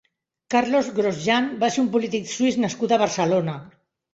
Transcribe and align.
Carlos 0.53 0.89
Grosjean 0.99 1.51
va 1.65 1.71
ser 1.75 1.81
un 1.83 1.91
polític 1.97 2.27
suís 2.33 2.59
nascut 2.65 2.95
a 2.95 3.01
Barcelona. 3.07 3.59